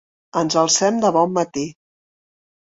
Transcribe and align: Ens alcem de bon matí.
Ens 0.39 0.57
alcem 0.61 0.97
de 1.05 1.13
bon 1.19 1.37
matí. 1.37 1.69